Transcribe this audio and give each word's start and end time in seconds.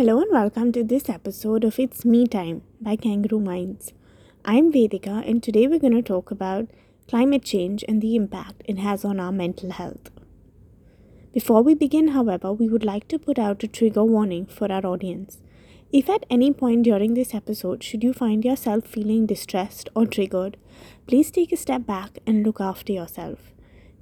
Hello 0.00 0.18
and 0.18 0.32
welcome 0.32 0.72
to 0.72 0.82
this 0.82 1.10
episode 1.10 1.62
of 1.62 1.78
It's 1.78 2.06
Me 2.06 2.26
Time 2.26 2.62
by 2.80 2.96
Kangaroo 2.96 3.38
Minds. 3.38 3.92
I'm 4.46 4.72
Vedika 4.72 5.22
and 5.28 5.42
today 5.42 5.66
we're 5.66 5.78
going 5.78 5.92
to 5.92 6.00
talk 6.00 6.30
about 6.30 6.70
climate 7.06 7.44
change 7.44 7.84
and 7.86 8.00
the 8.00 8.16
impact 8.16 8.62
it 8.64 8.78
has 8.78 9.04
on 9.04 9.20
our 9.20 9.30
mental 9.30 9.72
health. 9.72 10.08
Before 11.34 11.62
we 11.62 11.74
begin, 11.74 12.08
however, 12.08 12.50
we 12.50 12.66
would 12.66 12.82
like 12.82 13.08
to 13.08 13.18
put 13.18 13.38
out 13.38 13.62
a 13.62 13.68
trigger 13.68 14.02
warning 14.02 14.46
for 14.46 14.72
our 14.72 14.86
audience. 14.86 15.36
If 15.92 16.08
at 16.08 16.24
any 16.30 16.50
point 16.50 16.84
during 16.84 17.12
this 17.12 17.34
episode 17.34 17.82
should 17.82 18.02
you 18.02 18.14
find 18.14 18.42
yourself 18.42 18.86
feeling 18.86 19.26
distressed 19.26 19.90
or 19.94 20.06
triggered, 20.06 20.56
please 21.06 21.30
take 21.30 21.52
a 21.52 21.58
step 21.58 21.84
back 21.84 22.20
and 22.26 22.42
look 22.42 22.58
after 22.58 22.94
yourself. 22.94 23.52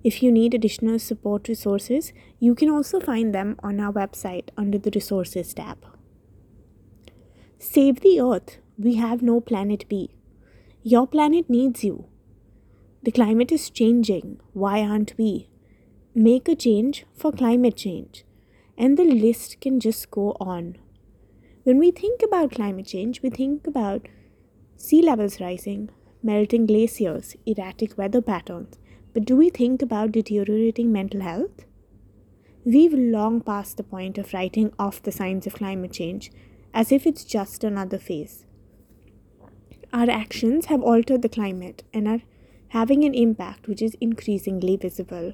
If 0.04 0.22
you 0.22 0.30
need 0.30 0.54
additional 0.54 0.98
support 1.00 1.48
resources, 1.48 2.12
you 2.38 2.54
can 2.54 2.70
also 2.70 3.00
find 3.00 3.34
them 3.34 3.56
on 3.62 3.80
our 3.80 3.92
website 3.92 4.50
under 4.56 4.78
the 4.78 4.92
Resources 4.94 5.52
tab. 5.52 5.84
Save 7.58 8.00
the 8.00 8.20
Earth. 8.20 8.58
We 8.78 8.94
have 8.94 9.22
no 9.22 9.40
planet 9.40 9.84
B. 9.88 10.10
Your 10.84 11.08
planet 11.08 11.50
needs 11.50 11.82
you. 11.82 12.06
The 13.02 13.10
climate 13.10 13.50
is 13.50 13.70
changing. 13.70 14.40
Why 14.52 14.82
aren't 14.82 15.14
we? 15.18 15.48
Make 16.14 16.48
a 16.48 16.54
change 16.54 17.04
for 17.16 17.32
climate 17.32 17.76
change. 17.76 18.24
And 18.76 18.96
the 18.96 19.04
list 19.04 19.60
can 19.60 19.80
just 19.80 20.12
go 20.12 20.36
on. 20.38 20.76
When 21.64 21.78
we 21.78 21.90
think 21.90 22.22
about 22.22 22.52
climate 22.52 22.86
change, 22.86 23.20
we 23.20 23.30
think 23.30 23.66
about 23.66 24.06
sea 24.76 25.02
levels 25.02 25.40
rising, 25.40 25.90
melting 26.22 26.66
glaciers, 26.66 27.34
erratic 27.44 27.98
weather 27.98 28.22
patterns 28.22 28.78
but 29.18 29.24
do 29.24 29.36
we 29.36 29.50
think 29.50 29.82
about 29.82 30.12
deteriorating 30.12 30.92
mental 30.92 31.22
health? 31.22 31.64
We've 32.64 32.92
long 32.94 33.40
passed 33.40 33.76
the 33.76 33.82
point 33.82 34.16
of 34.16 34.32
writing 34.32 34.72
off 34.78 35.02
the 35.02 35.10
signs 35.10 35.44
of 35.44 35.54
climate 35.54 35.90
change 35.90 36.30
as 36.72 36.92
if 36.92 37.04
it's 37.04 37.24
just 37.24 37.64
another 37.64 37.98
phase. 37.98 38.44
Our 39.92 40.08
actions 40.08 40.66
have 40.66 40.82
altered 40.82 41.22
the 41.22 41.28
climate 41.28 41.82
and 41.92 42.06
are 42.06 42.22
having 42.68 43.02
an 43.02 43.12
impact 43.12 43.66
which 43.66 43.82
is 43.82 43.96
increasingly 44.00 44.76
visible. 44.76 45.32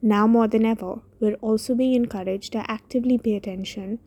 Now 0.00 0.26
more 0.26 0.48
than 0.48 0.64
ever, 0.64 1.02
we're 1.20 1.42
also 1.42 1.74
being 1.74 1.92
encouraged 1.92 2.52
to 2.52 2.70
actively 2.70 3.18
pay 3.18 3.36
attention 3.36 3.98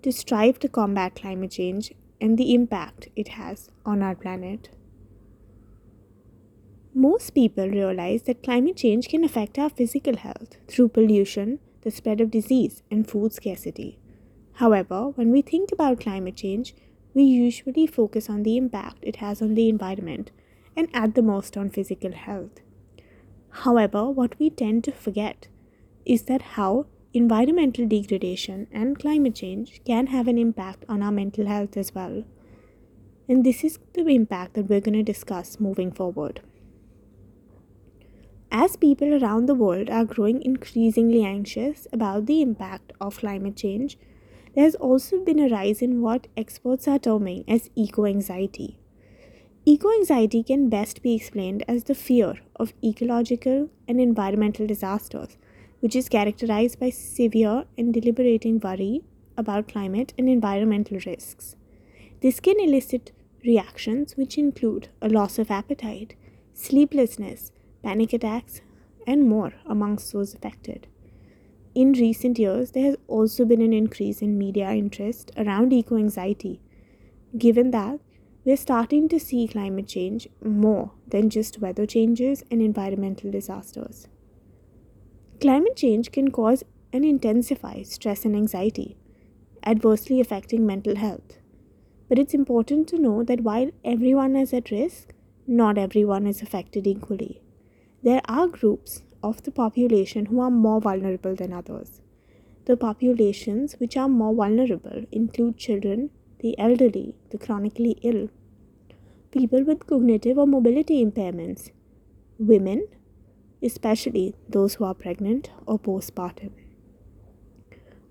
to 0.00 0.10
strive 0.12 0.58
to 0.60 0.68
combat 0.70 1.14
climate 1.14 1.50
change 1.50 1.92
and 2.22 2.38
the 2.38 2.54
impact 2.54 3.10
it 3.16 3.28
has 3.36 3.68
on 3.84 4.02
our 4.02 4.14
planet. 4.14 4.70
Most 6.98 7.34
people 7.34 7.68
realize 7.68 8.22
that 8.22 8.42
climate 8.42 8.78
change 8.78 9.08
can 9.08 9.22
affect 9.22 9.58
our 9.58 9.68
physical 9.68 10.16
health 10.16 10.56
through 10.66 10.88
pollution, 10.88 11.58
the 11.82 11.90
spread 11.90 12.22
of 12.22 12.30
disease, 12.30 12.82
and 12.90 13.06
food 13.06 13.34
scarcity. 13.34 13.98
However, 14.54 15.10
when 15.10 15.30
we 15.30 15.42
think 15.42 15.70
about 15.70 16.00
climate 16.00 16.36
change, 16.36 16.74
we 17.12 17.24
usually 17.24 17.86
focus 17.86 18.30
on 18.30 18.44
the 18.44 18.56
impact 18.56 19.00
it 19.02 19.16
has 19.16 19.42
on 19.42 19.56
the 19.56 19.68
environment 19.68 20.30
and 20.74 20.88
at 20.94 21.14
the 21.14 21.20
most 21.20 21.54
on 21.58 21.68
physical 21.68 22.12
health. 22.12 22.62
However, 23.50 24.08
what 24.08 24.38
we 24.38 24.48
tend 24.48 24.82
to 24.84 24.92
forget 24.92 25.48
is 26.06 26.22
that 26.22 26.56
how 26.56 26.86
environmental 27.12 27.86
degradation 27.86 28.68
and 28.72 28.98
climate 28.98 29.34
change 29.34 29.82
can 29.84 30.06
have 30.06 30.28
an 30.28 30.38
impact 30.38 30.86
on 30.88 31.02
our 31.02 31.12
mental 31.12 31.44
health 31.44 31.76
as 31.76 31.94
well. 31.94 32.24
And 33.28 33.44
this 33.44 33.64
is 33.64 33.78
the 33.92 34.06
impact 34.06 34.54
that 34.54 34.70
we're 34.70 34.80
going 34.80 35.04
to 35.04 35.12
discuss 35.12 35.60
moving 35.60 35.92
forward. 35.92 36.40
As 38.58 38.74
people 38.74 39.22
around 39.22 39.44
the 39.44 39.54
world 39.54 39.90
are 39.90 40.06
growing 40.06 40.40
increasingly 40.40 41.22
anxious 41.22 41.86
about 41.92 42.24
the 42.24 42.40
impact 42.40 42.90
of 42.98 43.18
climate 43.18 43.54
change, 43.54 43.98
there 44.54 44.64
has 44.64 44.74
also 44.76 45.22
been 45.22 45.38
a 45.38 45.50
rise 45.50 45.82
in 45.82 46.00
what 46.00 46.26
experts 46.38 46.88
are 46.88 46.98
terming 46.98 47.44
as 47.46 47.68
eco 47.74 48.06
anxiety. 48.06 48.78
Eco 49.66 49.90
anxiety 49.92 50.42
can 50.42 50.70
best 50.70 51.02
be 51.02 51.14
explained 51.14 51.64
as 51.68 51.84
the 51.84 51.94
fear 51.94 52.36
of 52.58 52.72
ecological 52.82 53.68
and 53.86 54.00
environmental 54.00 54.66
disasters, 54.66 55.36
which 55.80 55.94
is 55.94 56.08
characterized 56.08 56.80
by 56.80 56.88
severe 56.88 57.64
and 57.76 57.92
deliberating 57.92 58.58
worry 58.58 59.02
about 59.36 59.68
climate 59.68 60.14
and 60.16 60.30
environmental 60.30 60.98
risks. 61.04 61.56
This 62.22 62.40
can 62.40 62.58
elicit 62.58 63.12
reactions 63.44 64.16
which 64.16 64.38
include 64.38 64.88
a 65.02 65.10
loss 65.10 65.38
of 65.38 65.50
appetite, 65.50 66.14
sleeplessness, 66.54 67.52
panic 67.86 68.12
attacks, 68.12 68.60
and 69.06 69.28
more 69.28 69.52
amongst 69.64 70.12
those 70.12 70.34
affected. 70.34 70.88
In 71.74 71.92
recent 71.92 72.38
years, 72.38 72.72
there 72.72 72.84
has 72.84 72.96
also 73.06 73.44
been 73.44 73.60
an 73.60 73.72
increase 73.72 74.22
in 74.22 74.38
media 74.38 74.72
interest 74.72 75.30
around 75.36 75.72
eco 75.72 75.96
anxiety, 75.96 76.60
given 77.36 77.70
that 77.70 78.00
we're 78.44 78.56
starting 78.56 79.08
to 79.10 79.20
see 79.20 79.46
climate 79.46 79.86
change 79.86 80.28
more 80.42 80.90
than 81.06 81.30
just 81.30 81.60
weather 81.60 81.86
changes 81.86 82.42
and 82.50 82.62
environmental 82.62 83.30
disasters. 83.30 84.08
Climate 85.40 85.76
change 85.76 86.12
can 86.12 86.30
cause 86.30 86.64
and 86.92 87.04
intensify 87.04 87.82
stress 87.82 88.24
and 88.24 88.34
anxiety, 88.34 88.96
adversely 89.64 90.20
affecting 90.20 90.66
mental 90.66 90.96
health. 90.96 91.38
But 92.08 92.18
it's 92.18 92.34
important 92.34 92.88
to 92.88 92.98
know 92.98 93.22
that 93.24 93.42
while 93.42 93.70
everyone 93.84 94.36
is 94.36 94.54
at 94.54 94.70
risk, 94.70 95.12
not 95.46 95.76
everyone 95.78 96.26
is 96.26 96.40
affected 96.42 96.86
equally. 96.86 97.42
There 98.02 98.20
are 98.28 98.46
groups 98.46 99.02
of 99.22 99.42
the 99.42 99.50
population 99.50 100.26
who 100.26 100.40
are 100.40 100.50
more 100.50 100.80
vulnerable 100.80 101.34
than 101.34 101.52
others. 101.52 102.00
The 102.66 102.76
populations 102.76 103.74
which 103.74 103.96
are 103.96 104.08
more 104.08 104.34
vulnerable 104.34 105.04
include 105.10 105.56
children, 105.56 106.10
the 106.40 106.58
elderly, 106.58 107.14
the 107.30 107.38
chronically 107.38 107.98
ill, 108.02 108.28
people 109.30 109.64
with 109.64 109.86
cognitive 109.86 110.38
or 110.38 110.46
mobility 110.46 111.04
impairments, 111.04 111.70
women, 112.38 112.86
especially 113.62 114.34
those 114.48 114.74
who 114.74 114.84
are 114.84 114.94
pregnant 114.94 115.50
or 115.66 115.78
postpartum. 115.78 116.52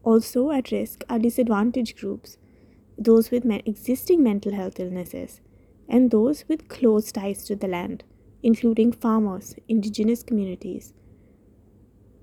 Also 0.03 0.51
at 0.51 0.71
risk 0.71 1.03
are 1.09 1.19
disadvantaged 1.19 1.97
groups, 1.97 2.37
those 2.97 3.29
with 3.29 3.45
existing 3.65 4.23
mental 4.23 4.53
health 4.53 4.79
illnesses, 4.79 5.41
and 5.87 6.11
those 6.11 6.43
with 6.47 6.67
close 6.67 7.11
ties 7.11 7.43
to 7.45 7.55
the 7.55 7.67
land 7.67 8.03
including 8.45 8.91
farmers, 8.91 9.55
indigenous 9.67 10.21
communities, 10.21 10.93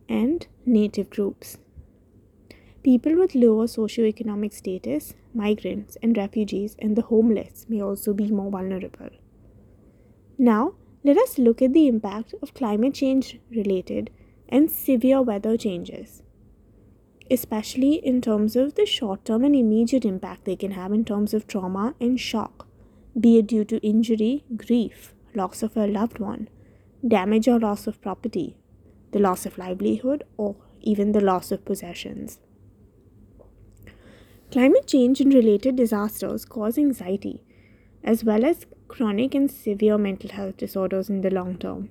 and 0.08 0.46
native 0.64 1.10
groups. 1.10 1.58
People 2.84 3.16
with 3.16 3.34
lower 3.34 3.66
socioeconomic 3.66 4.52
status, 4.52 5.14
migrants, 5.34 5.96
and 6.00 6.16
refugees, 6.16 6.76
and 6.78 6.94
the 6.94 7.02
homeless 7.02 7.66
may 7.68 7.82
also 7.82 8.14
be 8.14 8.30
more 8.30 8.52
vulnerable. 8.52 9.10
Now, 10.38 10.74
let 11.02 11.18
us 11.18 11.38
look 11.38 11.60
at 11.60 11.72
the 11.72 11.88
impact 11.88 12.34
of 12.40 12.54
climate 12.54 12.94
change 12.94 13.40
related 13.50 14.10
and 14.48 14.70
severe 14.70 15.22
weather 15.22 15.56
changes, 15.56 16.22
especially 17.28 17.94
in 17.94 18.20
terms 18.20 18.54
of 18.54 18.76
the 18.76 18.86
short 18.86 19.24
term 19.24 19.42
and 19.42 19.56
immediate 19.56 20.04
impact 20.04 20.44
they 20.44 20.54
can 20.54 20.70
have 20.72 20.92
in 20.92 21.04
terms 21.04 21.34
of 21.34 21.48
trauma 21.48 21.96
and 22.00 22.20
shock, 22.20 22.68
be 23.18 23.38
it 23.38 23.48
due 23.48 23.64
to 23.64 23.84
injury, 23.84 24.44
grief, 24.56 25.14
loss 25.34 25.62
of 25.62 25.76
a 25.76 25.86
loved 25.86 26.18
one, 26.18 26.48
damage 27.06 27.48
or 27.48 27.58
loss 27.58 27.86
of 27.86 28.00
property, 28.00 28.56
the 29.12 29.18
loss 29.18 29.46
of 29.46 29.58
livelihood, 29.58 30.24
or 30.36 30.56
even 30.80 31.12
the 31.12 31.20
loss 31.20 31.52
of 31.52 31.64
possessions. 31.64 32.38
Climate 34.50 34.86
change 34.86 35.20
and 35.20 35.32
related 35.32 35.76
disasters 35.76 36.44
cause 36.44 36.76
anxiety, 36.76 37.42
as 38.04 38.22
well 38.22 38.44
as 38.44 38.66
chronic 38.88 39.34
and 39.34 39.50
severe 39.50 39.96
mental 39.96 40.30
health 40.30 40.58
disorders 40.58 41.08
in 41.08 41.22
the 41.22 41.30
long 41.30 41.56
term. 41.56 41.88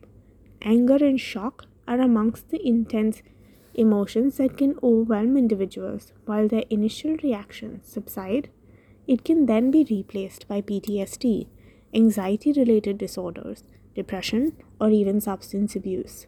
Anger 0.61 1.03
and 1.03 1.19
shock 1.19 1.65
are 1.87 1.99
amongst 1.99 2.49
the 2.49 2.65
intense 2.65 3.23
emotions 3.73 4.37
that 4.37 4.57
can 4.57 4.77
overwhelm 4.83 5.37
individuals 5.37 6.13
while 6.25 6.47
their 6.47 6.65
initial 6.69 7.17
reactions 7.23 7.87
subside. 7.87 8.49
It 9.07 9.23
can 9.23 9.47
then 9.47 9.71
be 9.71 9.87
replaced 9.89 10.47
by 10.47 10.61
PTSD, 10.61 11.47
anxiety 11.93 12.53
related 12.53 12.97
disorders, 12.97 13.63
depression, 13.95 14.53
or 14.79 14.89
even 14.89 15.19
substance 15.19 15.75
abuse. 15.75 16.27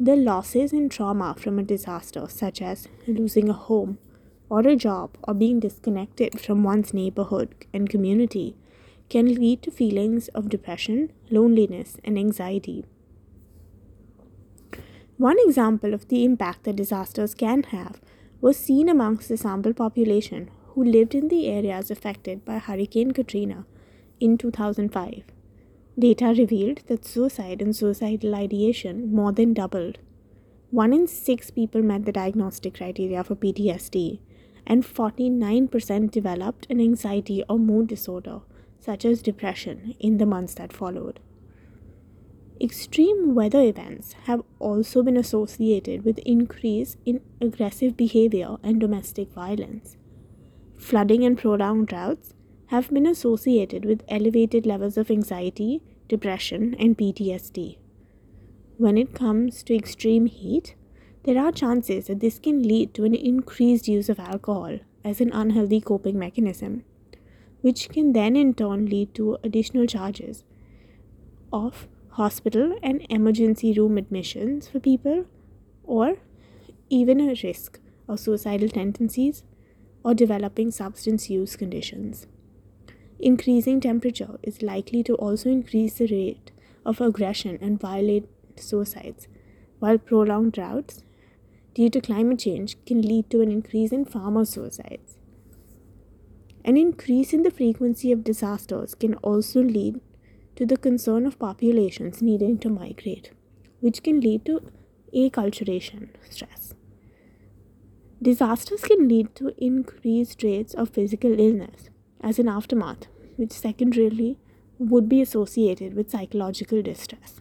The 0.00 0.16
losses 0.16 0.72
and 0.72 0.90
trauma 0.90 1.36
from 1.38 1.58
a 1.58 1.62
disaster, 1.62 2.26
such 2.28 2.60
as 2.60 2.88
losing 3.06 3.48
a 3.48 3.52
home 3.52 3.98
or 4.48 4.60
a 4.60 4.76
job 4.76 5.16
or 5.22 5.34
being 5.34 5.60
disconnected 5.60 6.40
from 6.40 6.64
one's 6.64 6.92
neighborhood 6.92 7.54
and 7.72 7.88
community, 7.88 8.56
can 9.08 9.34
lead 9.34 9.62
to 9.62 9.70
feelings 9.70 10.28
of 10.28 10.48
depression, 10.48 11.12
loneliness, 11.30 11.98
and 12.02 12.18
anxiety. 12.18 12.84
One 15.18 15.36
example 15.38 15.94
of 15.94 16.08
the 16.08 16.24
impact 16.24 16.64
that 16.64 16.76
disasters 16.76 17.34
can 17.34 17.62
have 17.64 18.00
was 18.40 18.56
seen 18.56 18.88
amongst 18.88 19.28
the 19.28 19.36
sample 19.36 19.72
population 19.72 20.50
who 20.68 20.82
lived 20.82 21.14
in 21.14 21.28
the 21.28 21.46
areas 21.46 21.90
affected 21.90 22.44
by 22.44 22.58
Hurricane 22.58 23.12
Katrina 23.12 23.66
in 24.22 24.38
2005. 24.38 25.24
Data 25.98 26.34
revealed 26.38 26.80
that 26.86 27.04
suicide 27.04 27.60
and 27.60 27.74
suicidal 27.76 28.34
ideation 28.34 29.12
more 29.12 29.32
than 29.32 29.52
doubled. 29.52 29.98
One 30.70 30.92
in 30.92 31.06
six 31.06 31.50
people 31.50 31.82
met 31.82 32.06
the 32.06 32.12
diagnostic 32.12 32.74
criteria 32.74 33.24
for 33.24 33.34
PTSD, 33.34 34.20
and 34.66 34.84
49% 34.84 36.10
developed 36.10 36.66
an 36.70 36.80
anxiety 36.80 37.42
or 37.48 37.58
mood 37.58 37.88
disorder, 37.88 38.40
such 38.78 39.04
as 39.04 39.22
depression, 39.22 39.94
in 39.98 40.18
the 40.18 40.24
months 40.24 40.54
that 40.54 40.72
followed. 40.72 41.20
Extreme 42.60 43.34
weather 43.34 43.60
events 43.60 44.12
have 44.24 44.42
also 44.60 45.02
been 45.02 45.16
associated 45.16 46.04
with 46.04 46.18
increase 46.20 46.96
in 47.04 47.20
aggressive 47.40 47.96
behavior 47.96 48.56
and 48.62 48.80
domestic 48.80 49.32
violence. 49.32 49.96
Flooding 50.76 51.24
and 51.24 51.36
prolonged 51.36 51.88
droughts 51.88 52.34
have 52.72 52.88
been 52.88 53.06
associated 53.06 53.84
with 53.84 54.02
elevated 54.08 54.64
levels 54.64 54.96
of 54.96 55.10
anxiety, 55.10 55.82
depression, 56.08 56.74
and 56.78 56.96
PTSD. 56.96 57.76
When 58.78 58.96
it 58.96 59.14
comes 59.14 59.62
to 59.64 59.76
extreme 59.76 60.24
heat, 60.24 60.74
there 61.24 61.38
are 61.38 61.52
chances 61.52 62.06
that 62.06 62.20
this 62.20 62.38
can 62.38 62.62
lead 62.62 62.94
to 62.94 63.04
an 63.04 63.14
increased 63.14 63.88
use 63.88 64.08
of 64.08 64.18
alcohol 64.18 64.78
as 65.04 65.20
an 65.20 65.30
unhealthy 65.34 65.82
coping 65.82 66.18
mechanism, 66.18 66.82
which 67.60 67.90
can 67.90 68.14
then 68.14 68.36
in 68.36 68.54
turn 68.54 68.86
lead 68.86 69.14
to 69.16 69.36
additional 69.44 69.84
charges 69.84 70.42
of 71.52 71.86
hospital 72.12 72.78
and 72.82 73.04
emergency 73.10 73.74
room 73.74 73.98
admissions 73.98 74.66
for 74.66 74.80
people, 74.80 75.26
or 75.84 76.16
even 76.88 77.20
a 77.20 77.36
risk 77.44 77.80
of 78.08 78.18
suicidal 78.18 78.70
tendencies 78.70 79.42
or 80.02 80.14
developing 80.14 80.70
substance 80.70 81.28
use 81.28 81.54
conditions. 81.54 82.26
Increasing 83.24 83.80
temperature 83.80 84.40
is 84.42 84.62
likely 84.62 85.04
to 85.04 85.14
also 85.14 85.48
increase 85.48 85.94
the 85.94 86.08
rate 86.08 86.50
of 86.84 87.00
aggression 87.00 87.56
and 87.62 87.78
violent 87.78 88.28
suicides, 88.56 89.28
while 89.78 89.96
prolonged 89.96 90.54
droughts 90.54 91.04
due 91.72 91.88
to 91.90 92.00
climate 92.00 92.40
change 92.40 92.76
can 92.84 93.00
lead 93.00 93.30
to 93.30 93.40
an 93.40 93.52
increase 93.52 93.92
in 93.92 94.04
farmer 94.04 94.44
suicides. 94.44 95.18
An 96.64 96.76
increase 96.76 97.32
in 97.32 97.44
the 97.44 97.52
frequency 97.52 98.10
of 98.10 98.24
disasters 98.24 98.96
can 98.96 99.14
also 99.14 99.62
lead 99.62 100.00
to 100.56 100.66
the 100.66 100.76
concern 100.76 101.24
of 101.24 101.38
populations 101.38 102.22
needing 102.22 102.58
to 102.58 102.68
migrate, 102.68 103.30
which 103.78 104.02
can 104.02 104.20
lead 104.20 104.44
to 104.46 104.68
acculturation 105.14 106.08
stress. 106.28 106.74
Disasters 108.20 108.82
can 108.82 109.06
lead 109.06 109.32
to 109.36 109.54
increased 109.64 110.42
rates 110.42 110.74
of 110.74 110.90
physical 110.90 111.38
illness 111.38 111.88
as 112.20 112.38
an 112.38 112.48
aftermath, 112.48 113.06
which 113.36 113.52
secondarily 113.52 114.38
would 114.78 115.08
be 115.08 115.20
associated 115.20 115.94
with 115.94 116.10
psychological 116.10 116.82
distress. 116.82 117.40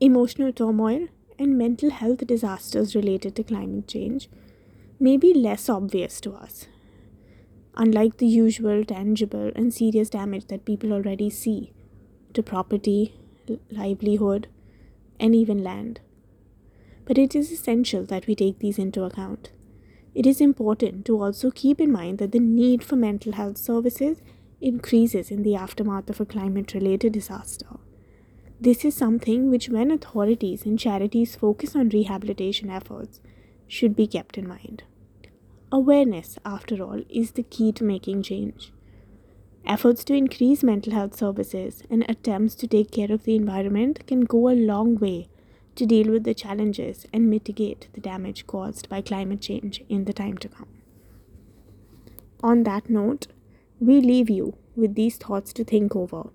Emotional 0.00 0.52
turmoil 0.52 1.08
and 1.38 1.58
mental 1.58 1.90
health 1.90 2.26
disasters 2.26 2.94
related 2.94 3.36
to 3.36 3.44
climate 3.44 3.88
change 3.88 4.28
may 5.00 5.16
be 5.16 5.32
less 5.32 5.68
obvious 5.68 6.20
to 6.20 6.32
us 6.32 6.66
unlike 7.78 8.16
the 8.18 8.26
usual 8.26 8.84
tangible 8.84 9.52
and 9.54 9.72
serious 9.72 10.10
damage 10.10 10.46
that 10.48 10.64
people 10.64 10.92
already 10.92 11.30
see 11.30 11.72
to 12.34 12.42
property, 12.42 13.14
livelihood, 13.70 14.48
and 15.20 15.34
even 15.34 15.62
land. 15.62 16.00
But 17.04 17.18
it 17.18 17.36
is 17.36 17.52
essential 17.52 18.04
that 18.06 18.26
we 18.26 18.34
take 18.34 18.58
these 18.58 18.78
into 18.78 19.04
account. 19.04 19.50
It 20.18 20.26
is 20.26 20.40
important 20.40 21.06
to 21.06 21.22
also 21.22 21.52
keep 21.52 21.80
in 21.80 21.92
mind 21.92 22.18
that 22.18 22.32
the 22.32 22.40
need 22.40 22.82
for 22.82 22.96
mental 22.96 23.34
health 23.34 23.56
services 23.56 24.20
increases 24.60 25.30
in 25.30 25.44
the 25.44 25.54
aftermath 25.54 26.10
of 26.10 26.20
a 26.20 26.26
climate 26.26 26.74
related 26.74 27.12
disaster. 27.12 27.76
This 28.60 28.84
is 28.84 28.96
something 28.96 29.48
which, 29.48 29.68
when 29.68 29.92
authorities 29.92 30.66
and 30.66 30.76
charities 30.76 31.36
focus 31.36 31.76
on 31.76 31.90
rehabilitation 31.90 32.68
efforts, 32.68 33.20
should 33.68 33.94
be 33.94 34.08
kept 34.08 34.36
in 34.36 34.48
mind. 34.48 34.82
Awareness, 35.70 36.36
after 36.44 36.82
all, 36.82 37.04
is 37.08 37.30
the 37.30 37.44
key 37.44 37.70
to 37.70 37.84
making 37.84 38.24
change. 38.24 38.72
Efforts 39.64 40.02
to 40.02 40.14
increase 40.14 40.64
mental 40.64 40.94
health 40.94 41.14
services 41.14 41.84
and 41.88 42.04
attempts 42.08 42.56
to 42.56 42.66
take 42.66 42.90
care 42.90 43.12
of 43.12 43.22
the 43.22 43.36
environment 43.36 44.04
can 44.08 44.22
go 44.22 44.48
a 44.48 44.62
long 44.72 44.96
way 44.96 45.28
to 45.78 45.86
deal 45.86 46.10
with 46.10 46.24
the 46.24 46.34
challenges 46.34 47.06
and 47.12 47.30
mitigate 47.30 47.88
the 47.94 48.00
damage 48.00 48.46
caused 48.46 48.88
by 48.88 49.00
climate 49.00 49.40
change 49.40 49.82
in 49.88 50.04
the 50.04 50.12
time 50.12 50.36
to 50.38 50.48
come. 50.48 50.68
On 52.42 52.62
that 52.64 52.90
note, 52.90 53.26
we 53.80 54.00
leave 54.00 54.30
you 54.30 54.56
with 54.76 54.94
these 54.94 55.16
thoughts 55.16 55.52
to 55.54 55.64
think 55.64 55.96
over. 55.96 56.30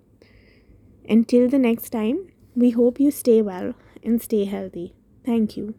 Until 1.07 1.47
the 1.49 1.59
next 1.59 1.91
time, 1.91 2.31
we 2.55 2.71
hope 2.71 2.99
you 2.99 3.11
stay 3.11 3.41
well 3.41 3.73
and 4.03 4.21
stay 4.21 4.45
healthy. 4.45 4.93
Thank 5.25 5.57
you. 5.57 5.75